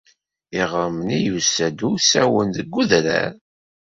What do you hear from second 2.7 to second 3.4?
udrar.